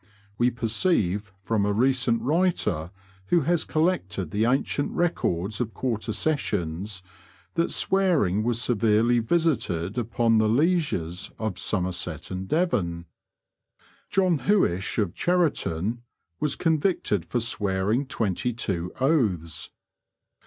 We 0.39 0.49
perceive 0.49 1.31
from 1.43 1.63
a 1.63 1.71
recent 1.71 2.23
writer, 2.23 2.89
who 3.27 3.41
has 3.41 3.63
collected 3.63 4.31
the 4.31 4.45
ancient 4.45 4.91
records 4.93 5.61
of 5.61 5.75
quarter 5.75 6.11
sessions, 6.11 7.03
that 7.53 7.69
swearing 7.69 8.41
was 8.41 8.59
severely 8.59 9.19
visited 9.19 9.99
upon 9.99 10.39
the 10.39 10.49
lieges 10.49 11.29
of 11.37 11.59
Somerset 11.59 12.31
and 12.31 12.47
Devon. 12.47 13.05
John 14.09 14.39
Huishe, 14.39 14.97
of 14.97 15.13
Cheriton, 15.13 16.01
was 16.39 16.55
convicted 16.55 17.23
for 17.23 17.39
swearing 17.39 18.07
twenty 18.07 18.51
two 18.53 18.91
oaths. 18.99 19.69